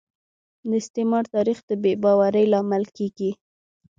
[0.69, 3.31] د استعمار تاریخ د بې باورۍ لامل کیږي